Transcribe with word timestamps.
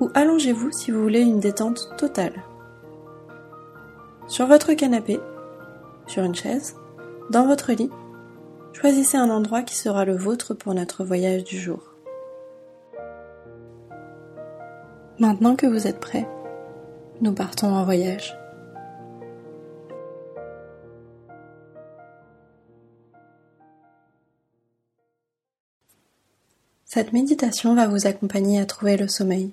ou 0.00 0.10
allongez-vous 0.14 0.72
si 0.72 0.90
vous 0.90 1.02
voulez 1.02 1.20
une 1.20 1.40
détente 1.40 1.90
totale. 1.96 2.42
Sur 4.26 4.46
votre 4.46 4.72
canapé, 4.72 5.20
sur 6.06 6.24
une 6.24 6.34
chaise, 6.34 6.76
dans 7.30 7.46
votre 7.46 7.72
lit, 7.72 7.90
choisissez 8.72 9.16
un 9.16 9.30
endroit 9.30 9.62
qui 9.62 9.76
sera 9.76 10.04
le 10.04 10.16
vôtre 10.16 10.54
pour 10.54 10.74
notre 10.74 11.04
voyage 11.04 11.44
du 11.44 11.58
jour. 11.58 11.82
Maintenant 15.18 15.54
que 15.54 15.66
vous 15.66 15.86
êtes 15.86 16.00
prêts, 16.00 16.26
nous 17.20 17.32
partons 17.32 17.74
en 17.74 17.84
voyage. 17.84 18.36
Cette 26.86 27.12
méditation 27.12 27.74
va 27.74 27.86
vous 27.86 28.06
accompagner 28.06 28.60
à 28.60 28.66
trouver 28.66 28.96
le 28.96 29.06
sommeil. 29.06 29.52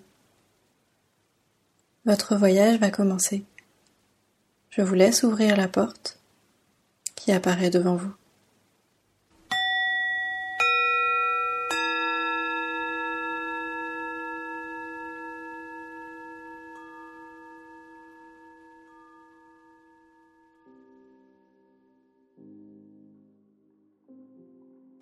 Votre 2.08 2.38
voyage 2.38 2.80
va 2.80 2.90
commencer. 2.90 3.44
Je 4.70 4.82
vous 4.82 4.94
laisse 4.94 5.24
ouvrir 5.24 5.58
la 5.58 5.68
porte 5.68 6.22
qui 7.16 7.34
apparaît 7.34 7.70
devant 7.70 7.98
vous. 7.98 8.14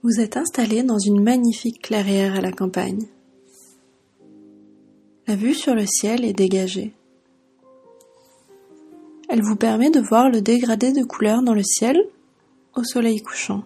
Vous 0.01 0.19
êtes 0.19 0.37
installé 0.37 0.81
dans 0.81 0.97
une 0.97 1.21
magnifique 1.21 1.83
clairière 1.83 2.33
à 2.35 2.41
la 2.41 2.51
campagne. 2.51 3.05
La 5.27 5.35
vue 5.35 5.55
sur 5.55 5.73
le 5.73 5.87
ciel 5.87 6.23
est 6.23 6.33
dégagée. 6.33 6.93
Elle 9.27 9.41
vous 9.41 9.55
permet 9.55 9.89
de 9.89 9.99
voir 9.99 10.29
le 10.29 10.39
dégradé 10.39 10.91
de 10.91 11.03
couleurs 11.03 11.41
dans 11.41 11.55
le 11.55 11.63
ciel 11.63 11.97
au 12.75 12.83
soleil 12.83 13.21
couchant. 13.23 13.63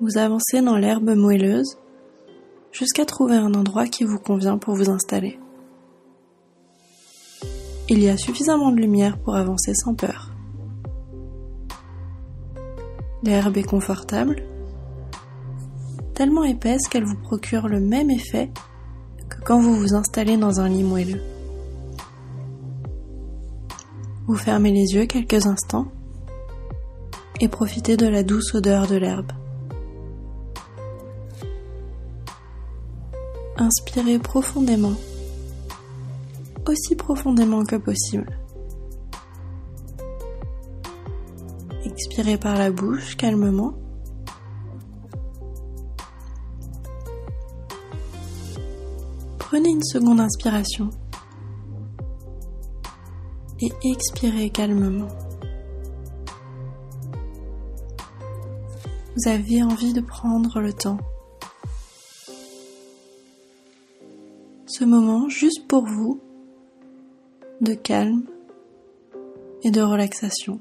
Vous 0.00 0.18
avancez 0.18 0.62
dans 0.62 0.76
l'herbe 0.76 1.10
moelleuse 1.10 1.78
jusqu'à 2.70 3.04
trouver 3.04 3.34
un 3.34 3.54
endroit 3.54 3.88
qui 3.88 4.04
vous 4.04 4.20
convient 4.20 4.56
pour 4.56 4.76
vous 4.76 4.88
installer. 4.88 5.40
Il 7.88 8.00
y 8.00 8.08
a 8.08 8.16
suffisamment 8.16 8.70
de 8.70 8.80
lumière 8.80 9.18
pour 9.18 9.34
avancer 9.34 9.74
sans 9.74 9.94
peur. 9.94 10.30
L'herbe 13.24 13.56
est 13.56 13.64
confortable 13.64 14.44
tellement 16.20 16.44
épaisse 16.44 16.86
qu'elle 16.90 17.06
vous 17.06 17.16
procure 17.16 17.66
le 17.66 17.80
même 17.80 18.10
effet 18.10 18.50
que 19.30 19.40
quand 19.42 19.58
vous 19.58 19.74
vous 19.74 19.94
installez 19.94 20.36
dans 20.36 20.60
un 20.60 20.68
lit 20.68 20.82
moelleux. 20.82 21.22
Vous 24.26 24.36
fermez 24.36 24.70
les 24.70 24.92
yeux 24.92 25.06
quelques 25.06 25.46
instants 25.46 25.86
et 27.40 27.48
profitez 27.48 27.96
de 27.96 28.06
la 28.06 28.22
douce 28.22 28.54
odeur 28.54 28.86
de 28.86 28.96
l'herbe. 28.96 29.32
Inspirez 33.56 34.18
profondément, 34.18 34.96
aussi 36.68 36.96
profondément 36.96 37.64
que 37.64 37.76
possible. 37.76 38.38
Expirez 41.86 42.36
par 42.36 42.58
la 42.58 42.70
bouche 42.70 43.16
calmement 43.16 43.72
Une 49.72 49.84
seconde 49.84 50.18
inspiration 50.18 50.90
et 53.60 53.70
expirez 53.84 54.50
calmement. 54.50 55.06
Vous 59.14 59.30
avez 59.30 59.62
envie 59.62 59.92
de 59.92 60.00
prendre 60.00 60.58
le 60.60 60.72
temps. 60.72 60.98
Ce 64.66 64.84
moment 64.84 65.28
juste 65.28 65.68
pour 65.68 65.86
vous 65.86 66.20
de 67.60 67.74
calme 67.74 68.24
et 69.62 69.70
de 69.70 69.82
relaxation. 69.82 70.58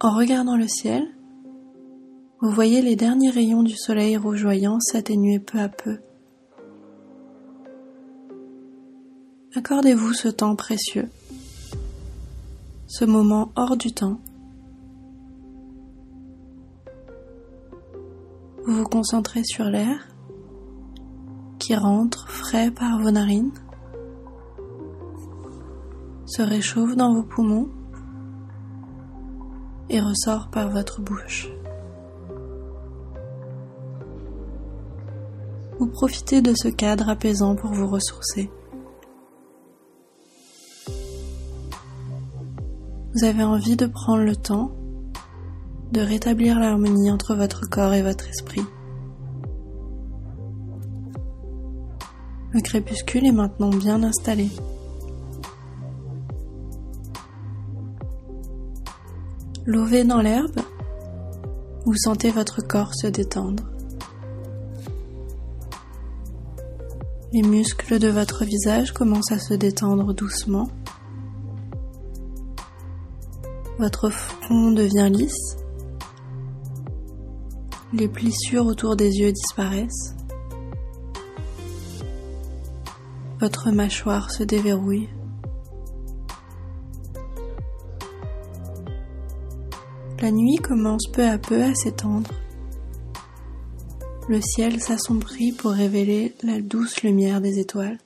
En 0.00 0.14
regardant 0.14 0.58
le 0.58 0.68
ciel, 0.68 1.08
vous 2.42 2.50
voyez 2.50 2.82
les 2.82 2.96
derniers 2.96 3.30
rayons 3.30 3.62
du 3.62 3.76
soleil 3.76 4.16
rougeoyant 4.16 4.80
s'atténuer 4.80 5.38
peu 5.38 5.60
à 5.60 5.68
peu. 5.68 6.00
Accordez-vous 9.54 10.12
ce 10.12 10.26
temps 10.26 10.56
précieux, 10.56 11.08
ce 12.88 13.04
moment 13.04 13.52
hors 13.54 13.76
du 13.76 13.92
temps. 13.92 14.18
Vous 18.66 18.74
vous 18.74 18.88
concentrez 18.88 19.44
sur 19.44 19.66
l'air 19.66 20.08
qui 21.60 21.76
rentre 21.76 22.28
frais 22.28 22.72
par 22.72 23.00
vos 23.00 23.12
narines, 23.12 23.52
se 26.26 26.42
réchauffe 26.42 26.96
dans 26.96 27.14
vos 27.14 27.22
poumons 27.22 27.68
et 29.88 30.00
ressort 30.00 30.50
par 30.50 30.70
votre 30.70 31.00
bouche. 31.00 31.48
Profitez 35.86 36.42
de 36.42 36.52
ce 36.54 36.68
cadre 36.68 37.08
apaisant 37.08 37.54
pour 37.54 37.72
vous 37.72 37.86
ressourcer. 37.86 38.50
Vous 43.14 43.24
avez 43.24 43.42
envie 43.42 43.76
de 43.76 43.86
prendre 43.86 44.22
le 44.22 44.36
temps 44.36 44.72
de 45.92 46.00
rétablir 46.00 46.58
l'harmonie 46.58 47.10
entre 47.10 47.34
votre 47.34 47.68
corps 47.68 47.92
et 47.92 48.02
votre 48.02 48.26
esprit. 48.28 48.64
Le 52.52 52.60
crépuscule 52.60 53.26
est 53.26 53.32
maintenant 53.32 53.70
bien 53.70 54.02
installé. 54.02 54.48
Lové 59.66 60.04
dans 60.04 60.20
l'herbe, 60.20 60.60
vous 61.84 61.96
sentez 61.96 62.30
votre 62.30 62.66
corps 62.66 62.94
se 62.94 63.06
détendre. 63.06 63.71
Les 67.34 67.40
muscles 67.40 67.98
de 67.98 68.08
votre 68.08 68.44
visage 68.44 68.92
commencent 68.92 69.32
à 69.32 69.38
se 69.38 69.54
détendre 69.54 70.12
doucement. 70.12 70.68
Votre 73.78 74.10
front 74.10 74.70
devient 74.70 75.08
lisse. 75.10 75.56
Les 77.94 78.06
plissures 78.06 78.66
autour 78.66 78.96
des 78.96 79.18
yeux 79.18 79.32
disparaissent. 79.32 80.14
Votre 83.40 83.70
mâchoire 83.70 84.30
se 84.30 84.42
déverrouille. 84.42 85.08
La 90.20 90.30
nuit 90.30 90.56
commence 90.56 91.06
peu 91.10 91.26
à 91.26 91.38
peu 91.38 91.62
à 91.62 91.74
s'étendre 91.74 92.30
le 94.32 94.40
ciel 94.40 94.80
s'assombrit 94.80 95.52
pour 95.52 95.72
révéler 95.72 96.34
la 96.42 96.62
douce 96.62 97.02
lumière 97.02 97.42
des 97.42 97.58
étoiles. 97.58 97.98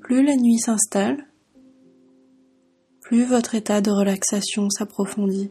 Plus 0.00 0.24
la 0.24 0.36
nuit 0.36 0.58
s'installe, 0.58 1.28
plus 3.02 3.26
votre 3.26 3.54
état 3.54 3.82
de 3.82 3.90
relaxation 3.90 4.70
s'approfondit. 4.70 5.50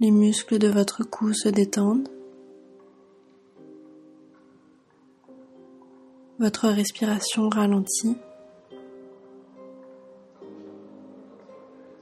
Les 0.00 0.10
muscles 0.10 0.58
de 0.58 0.66
votre 0.66 1.04
cou 1.04 1.32
se 1.32 1.48
détendent. 1.48 2.08
Votre 6.40 6.70
respiration 6.70 7.48
ralentit 7.48 8.16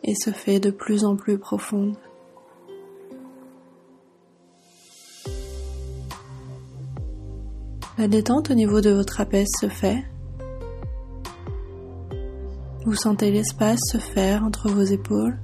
et 0.05 0.15
se 0.15 0.31
fait 0.31 0.61
de 0.61 0.71
plus 0.71 1.05
en 1.05 1.17
plus 1.17 1.39
profonde. 1.39 1.97
La 7.99 8.09
détente 8.09 8.51
au 8.51 8.55
niveau 8.55 8.81
de 8.81 8.91
votre 8.91 9.15
trapèze 9.15 9.49
se 9.61 9.69
fait. 9.69 10.03
Vous 12.85 12.97
sentez 12.97 13.31
l'espace 13.31 13.79
se 13.93 13.99
faire 13.99 14.43
entre 14.43 14.69
vos 14.69 14.83
épaules. 14.83 15.39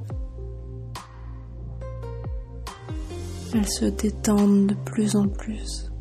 Elles 3.55 3.69
se 3.69 3.85
détendent 3.85 4.67
de 4.67 4.75
plus 4.75 5.15
en 5.15 5.29
plus. 5.29 5.93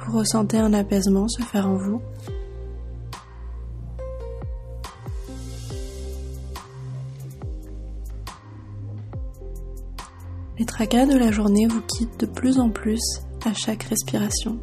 Vous 0.00 0.18
ressentez 0.18 0.58
un 0.58 0.72
apaisement 0.72 1.28
se 1.28 1.42
faire 1.42 1.68
en 1.68 1.76
vous. 1.76 2.00
Les 10.56 10.66
tracas 10.66 11.06
de 11.06 11.18
la 11.18 11.32
journée 11.32 11.66
vous 11.66 11.80
quittent 11.80 12.20
de 12.20 12.26
plus 12.26 12.60
en 12.60 12.70
plus 12.70 13.02
à 13.44 13.52
chaque 13.52 13.82
respiration. 13.84 14.60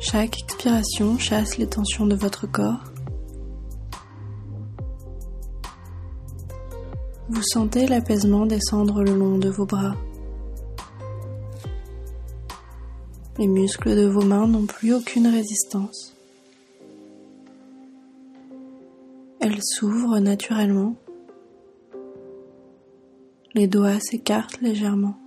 Chaque 0.00 0.40
expiration 0.40 1.18
chasse 1.18 1.58
les 1.58 1.66
tensions 1.66 2.06
de 2.06 2.14
votre 2.14 2.50
corps. 2.50 2.84
Vous 7.28 7.42
sentez 7.42 7.86
l'apaisement 7.86 8.46
descendre 8.46 9.02
le 9.02 9.14
long 9.14 9.36
de 9.36 9.50
vos 9.50 9.66
bras. 9.66 9.94
Les 13.36 13.46
muscles 13.46 13.94
de 13.94 14.06
vos 14.06 14.24
mains 14.24 14.46
n'ont 14.46 14.64
plus 14.64 14.94
aucune 14.94 15.26
résistance. 15.26 16.16
Elles 19.38 19.62
s'ouvrent 19.62 20.18
naturellement 20.18 20.96
les 23.54 23.66
doigts 23.66 24.00
s'écartent 24.00 24.60
légèrement. 24.60 25.18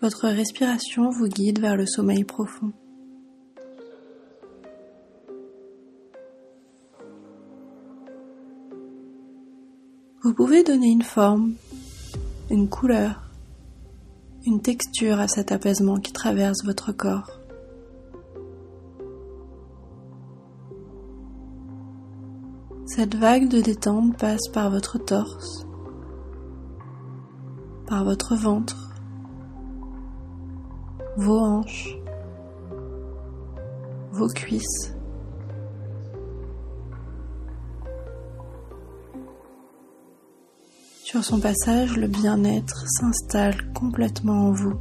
Votre 0.00 0.28
respiration 0.28 1.10
vous 1.10 1.28
guide 1.28 1.60
vers 1.60 1.76
le 1.76 1.86
sommeil 1.86 2.24
profond. 2.24 2.72
Vous 10.22 10.34
pouvez 10.34 10.64
donner 10.64 10.88
une 10.88 11.02
forme, 11.02 11.54
une 12.50 12.68
couleur, 12.68 13.30
une 14.46 14.62
texture 14.62 15.20
à 15.20 15.28
cet 15.28 15.52
apaisement 15.52 15.98
qui 15.98 16.12
traverse 16.12 16.64
votre 16.64 16.92
corps. 16.92 17.41
Cette 22.94 23.14
vague 23.14 23.48
de 23.48 23.62
détente 23.62 24.18
passe 24.18 24.48
par 24.52 24.70
votre 24.70 24.98
torse, 24.98 25.66
par 27.86 28.04
votre 28.04 28.36
ventre, 28.36 28.92
vos 31.16 31.38
hanches, 31.38 31.96
vos 34.10 34.28
cuisses. 34.28 34.94
Sur 41.02 41.24
son 41.24 41.40
passage, 41.40 41.96
le 41.96 42.08
bien-être 42.08 42.84
s'installe 42.88 43.72
complètement 43.72 44.48
en 44.48 44.52
vous. 44.52 44.78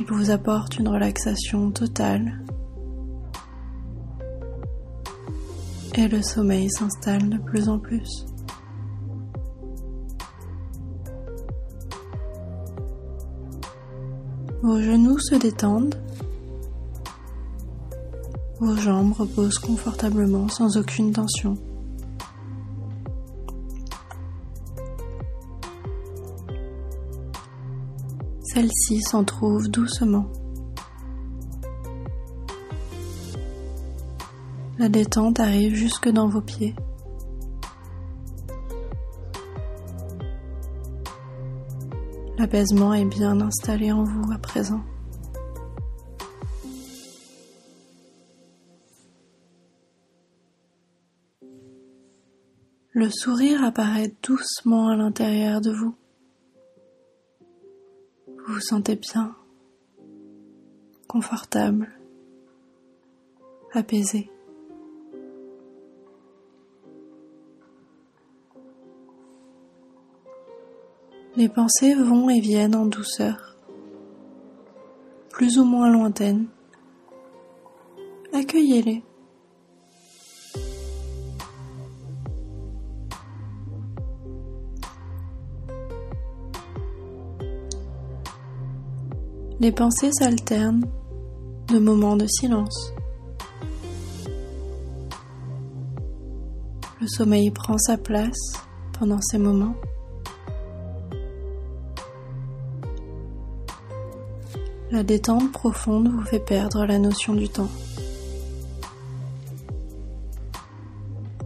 Il 0.00 0.06
vous 0.06 0.30
apporte 0.30 0.78
une 0.78 0.88
relaxation 0.88 1.70
totale 1.70 2.43
et 5.96 6.08
le 6.08 6.22
sommeil 6.22 6.68
s'installe 6.70 7.28
de 7.28 7.38
plus 7.38 7.68
en 7.68 7.78
plus. 7.78 8.26
Vos 14.62 14.80
genoux 14.80 15.18
se 15.18 15.34
détendent, 15.36 15.94
vos 18.60 18.76
jambes 18.76 19.12
reposent 19.12 19.58
confortablement 19.58 20.48
sans 20.48 20.76
aucune 20.78 21.12
tension. 21.12 21.56
Celle-ci 28.54 29.00
s'en 29.02 29.24
trouve 29.24 29.68
doucement. 29.68 30.26
La 34.84 34.90
détente 34.90 35.40
arrive 35.40 35.74
jusque 35.74 36.10
dans 36.10 36.28
vos 36.28 36.42
pieds. 36.42 36.74
L'apaisement 42.36 42.92
est 42.92 43.06
bien 43.06 43.40
installé 43.40 43.92
en 43.92 44.04
vous 44.04 44.30
à 44.30 44.36
présent. 44.36 44.82
Le 52.92 53.08
sourire 53.08 53.64
apparaît 53.64 54.12
doucement 54.22 54.88
à 54.88 54.96
l'intérieur 54.96 55.62
de 55.62 55.72
vous. 55.72 55.94
Vous 58.26 58.52
vous 58.52 58.60
sentez 58.60 58.96
bien, 58.96 59.34
confortable, 61.08 61.90
apaisé. 63.72 64.30
Les 71.36 71.48
pensées 71.48 71.94
vont 71.94 72.30
et 72.30 72.38
viennent 72.38 72.76
en 72.76 72.86
douceur, 72.86 73.56
plus 75.30 75.58
ou 75.58 75.64
moins 75.64 75.90
lointaines. 75.90 76.46
Accueillez-les. 78.32 79.02
Les 89.58 89.72
pensées 89.72 90.12
s'alternent 90.12 90.86
de 91.66 91.80
moments 91.80 92.16
de 92.16 92.26
silence. 92.28 92.92
Le 97.00 97.08
sommeil 97.08 97.50
prend 97.50 97.76
sa 97.78 97.96
place 97.96 98.52
pendant 98.96 99.20
ces 99.20 99.38
moments. 99.38 99.74
La 104.94 105.02
détente 105.02 105.50
profonde 105.50 106.08
vous 106.08 106.22
fait 106.22 106.38
perdre 106.38 106.86
la 106.86 107.00
notion 107.00 107.34
du 107.34 107.48
temps. 107.48 107.68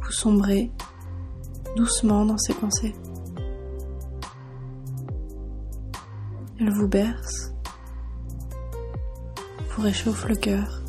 Vous 0.03 0.13
sombrez 0.13 0.71
doucement 1.75 2.27
dans 2.27 2.37
ces 2.37 2.53
pensées. 2.53 2.95
Elle 6.61 6.71
vous 6.75 6.89
berce, 6.89 7.55
vous 9.71 9.83
réchauffe 9.83 10.29
le 10.29 10.37
cœur. 10.37 10.83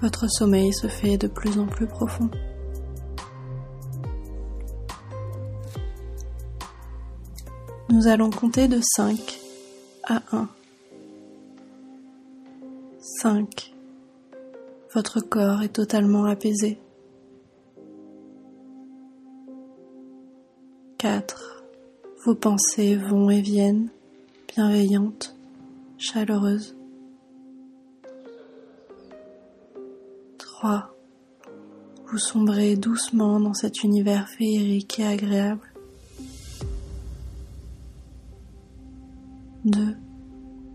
Votre 0.00 0.30
sommeil 0.30 0.72
se 0.72 0.86
fait 0.86 1.18
de 1.18 1.26
plus 1.26 1.58
en 1.58 1.66
plus 1.66 1.86
profond. 1.86 2.30
Nous 8.02 8.08
allons 8.08 8.30
compter 8.30 8.66
de 8.66 8.80
5 8.96 9.38
à 10.02 10.22
1. 10.32 10.48
5. 12.98 13.72
Votre 14.92 15.20
corps 15.20 15.62
est 15.62 15.68
totalement 15.68 16.24
apaisé. 16.24 16.80
4. 20.98 21.62
Vos 22.24 22.34
pensées 22.34 22.96
vont 22.96 23.30
et 23.30 23.40
viennent, 23.40 23.88
bienveillantes, 24.48 25.36
chaleureuses. 25.96 26.74
3. 30.38 30.92
Vous 32.06 32.18
sombrez 32.18 32.74
doucement 32.74 33.38
dans 33.38 33.54
cet 33.54 33.84
univers 33.84 34.28
féerique 34.28 34.98
et 34.98 35.06
agréable. 35.06 35.71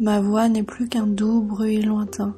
Ma 0.07 0.21
voix 0.21 0.47
n'est 0.47 0.63
plus 0.63 0.87
qu'un 0.87 1.05
doux 1.05 1.41
bruit 1.41 1.81
lointain. 1.81 2.33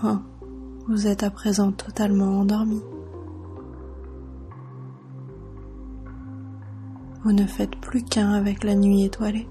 1. 0.00 0.22
Vous 0.86 1.08
êtes 1.08 1.24
à 1.24 1.30
présent 1.30 1.72
totalement 1.72 2.38
endormi. 2.38 2.80
Vous 7.24 7.32
ne 7.32 7.48
faites 7.48 7.74
plus 7.80 8.04
qu'un 8.04 8.30
avec 8.34 8.62
la 8.62 8.76
nuit 8.76 9.02
étoilée. 9.02 9.48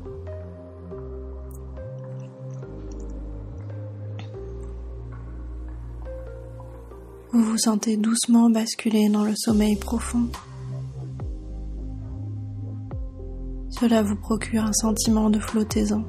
Vous 7.33 7.43
vous 7.43 7.57
sentez 7.57 7.97
doucement 7.97 8.49
basculer 8.49 9.09
dans 9.09 9.25
le 9.25 9.35
sommeil 9.35 9.75
profond. 9.75 10.29
Cela 13.77 14.01
vous 14.01 14.15
procure 14.15 14.63
un 14.63 14.71
sentiment 14.71 15.29
de 15.29 15.37
flottaison. 15.37 16.05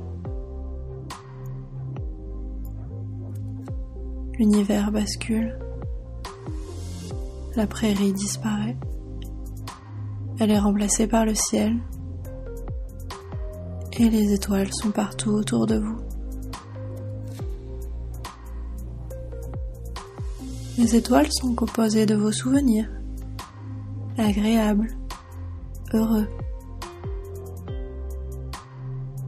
L'univers 4.38 4.92
bascule. 4.92 5.58
La 7.56 7.66
prairie 7.66 8.12
disparaît. 8.12 8.76
Elle 10.38 10.52
est 10.52 10.58
remplacée 10.60 11.08
par 11.08 11.26
le 11.26 11.34
ciel. 11.34 11.76
Et 13.98 14.10
les 14.10 14.32
étoiles 14.32 14.72
sont 14.72 14.92
partout 14.92 15.30
autour 15.30 15.66
de 15.66 15.78
vous. 15.78 15.98
Les 20.78 20.94
étoiles 20.94 21.32
sont 21.32 21.54
composées 21.54 22.06
de 22.06 22.14
vos 22.14 22.30
souvenirs, 22.30 22.88
agréables, 24.18 24.96
heureux. 25.92 26.28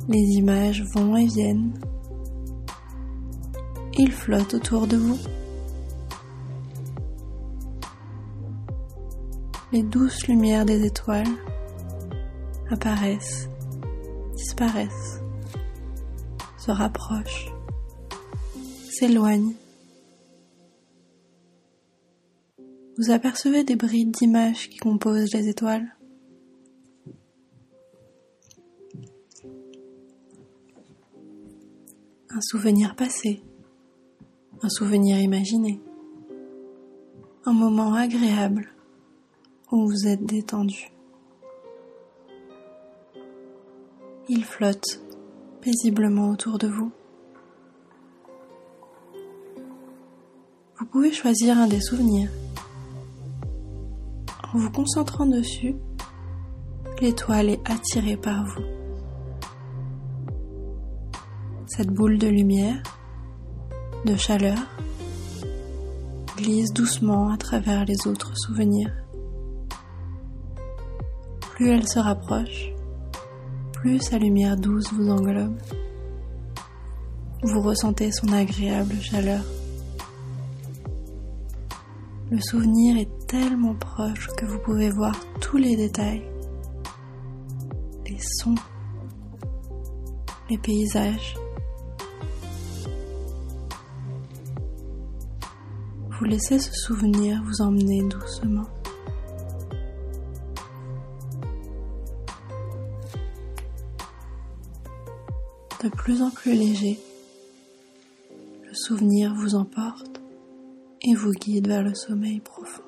Les 0.08 0.38
images 0.38 0.82
vont 0.94 1.18
et 1.18 1.26
viennent. 1.26 1.78
Ils 3.98 4.10
flottent 4.10 4.54
autour 4.54 4.86
de 4.86 4.96
vous. 4.96 5.18
Les 9.70 9.82
douces 9.82 10.26
lumières 10.26 10.64
des 10.64 10.86
étoiles 10.86 11.28
apparaissent, 12.70 13.50
disparaissent, 14.34 15.20
se 16.56 16.70
rapprochent, 16.70 17.52
s'éloignent. 18.90 19.52
Vous 22.96 23.10
apercevez 23.10 23.62
des 23.62 23.76
brides 23.76 24.12
d'images 24.12 24.70
qui 24.70 24.78
composent 24.78 25.34
les 25.34 25.48
étoiles. 25.48 25.98
Un 32.38 32.40
souvenir 32.40 32.95
passé, 32.95 33.42
un 34.62 34.68
souvenir 34.68 35.18
imaginé, 35.18 35.80
un 37.45 37.52
moment 37.52 37.95
agréable 37.95 38.68
où 39.73 39.88
vous 39.88 40.07
êtes 40.07 40.25
détendu. 40.25 40.92
Il 44.28 44.45
flotte 44.45 45.02
paisiblement 45.62 46.30
autour 46.30 46.59
de 46.59 46.68
vous. 46.68 46.92
Vous 50.78 50.87
pouvez 50.87 51.11
choisir 51.11 51.59
un 51.59 51.66
des 51.66 51.80
souvenirs 51.80 52.30
en 54.54 54.59
vous 54.59 54.71
concentrant 54.71 55.26
dessus, 55.26 55.75
l'étoile 57.00 57.49
est 57.49 57.68
attirée 57.68 58.16
par 58.16 58.45
vous. 58.45 58.88
Cette 61.78 61.92
boule 61.92 62.18
de 62.18 62.26
lumière, 62.26 62.82
de 64.04 64.16
chaleur, 64.16 64.58
glisse 66.37 66.73
doucement 66.73 67.30
à 67.30 67.37
travers 67.37 67.85
les 67.85 68.08
autres 68.08 68.37
souvenirs. 68.37 68.90
Plus 71.52 71.70
elle 71.70 71.87
se 71.87 72.00
rapproche, 72.00 72.73
plus 73.75 74.00
sa 74.00 74.18
lumière 74.18 74.56
douce 74.56 74.92
vous 74.92 75.08
englobe. 75.08 75.56
Vous 77.44 77.61
ressentez 77.61 78.11
son 78.11 78.32
agréable 78.32 78.97
chaleur. 79.00 79.44
Le 82.32 82.40
souvenir 82.40 82.97
est 82.97 83.26
tellement 83.28 83.76
proche 83.76 84.26
que 84.37 84.47
vous 84.47 84.58
pouvez 84.58 84.90
voir 84.90 85.14
tous 85.40 85.58
les 85.58 85.76
détails, 85.76 86.28
les 88.04 88.18
sons, 88.18 88.56
les 90.50 90.58
paysages. 90.58 91.37
Vous 96.18 96.25
laissez 96.25 96.58
ce 96.58 96.72
souvenir 96.72 97.40
vous 97.44 97.62
emmener 97.62 98.02
doucement. 98.02 98.66
De 105.80 105.88
plus 105.90 106.20
en 106.20 106.30
plus 106.30 106.54
léger, 106.54 106.98
le 108.64 108.75
souvenir 108.75 109.32
vous 109.37 109.54
emporte 109.54 110.20
et 111.02 111.14
vous 111.14 111.30
guide 111.30 111.68
vers 111.68 111.84
le 111.84 111.94
sommeil 111.94 112.40
profond. 112.40 112.82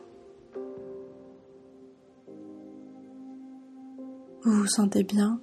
Vous 4.42 4.52
vous 4.52 4.66
sentez 4.66 5.04
bien, 5.04 5.40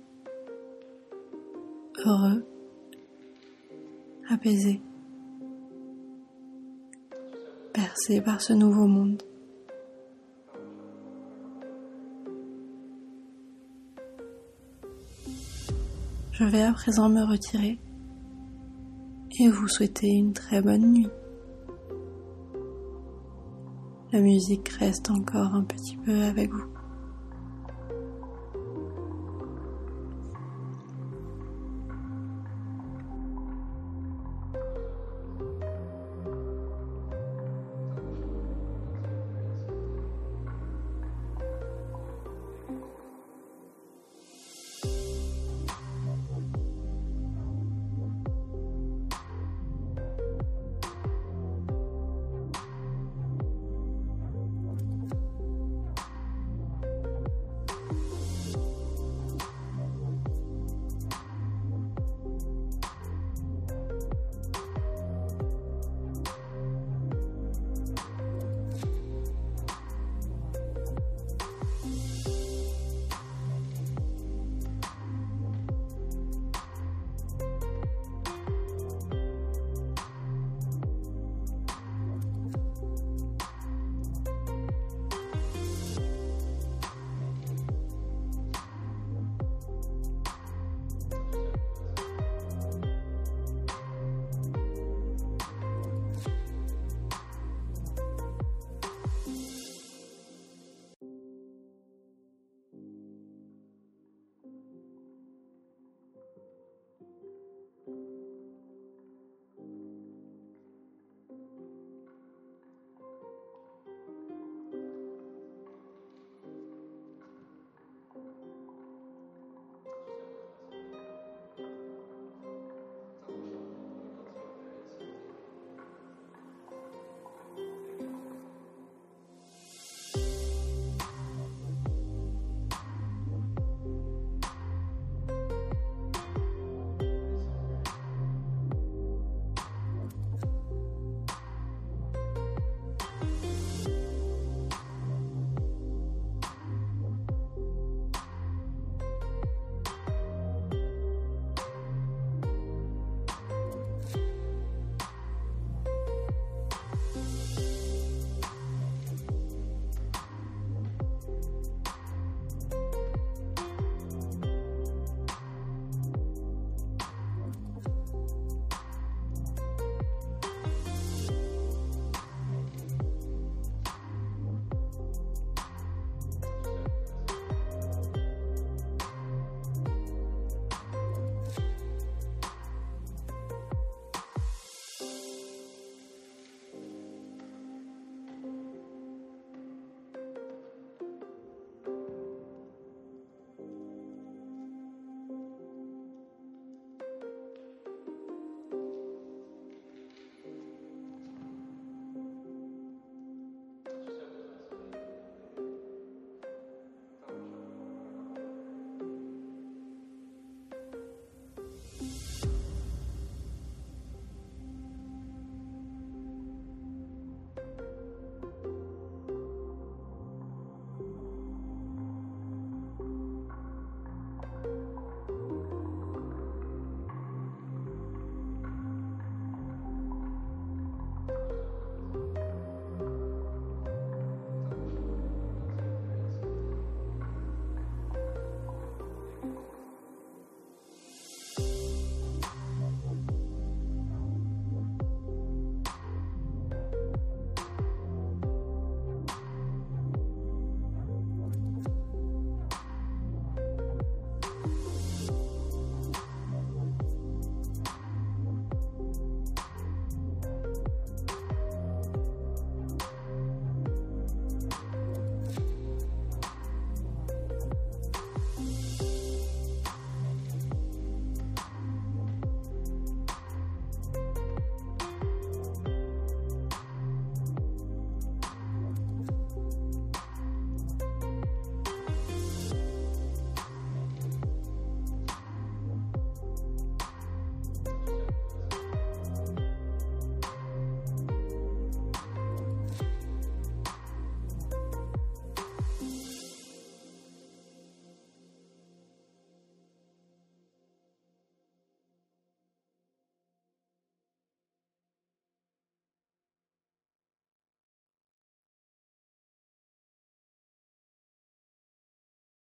heureux, 2.06 2.46
apaisé, 4.29 4.82
par 8.24 8.42
ce 8.42 8.54
nouveau 8.54 8.86
monde. 8.86 9.24
Je 16.32 16.44
vais 16.44 16.62
à 16.62 16.72
présent 16.74 17.10
me 17.10 17.24
retirer 17.24 17.80
et 19.39 19.50
vous 19.50 19.68
souhaiter 19.68 20.10
une 20.10 20.32
très 20.32 20.62
bonne 20.62 20.92
nuit. 20.94 21.10
La 24.12 24.20
musique 24.20 24.70
reste 24.70 25.10
encore 25.10 25.56
un 25.56 25.63
petit 25.63 25.98
peu 25.98 26.22
avec 26.24 26.51
vous. 26.51 26.76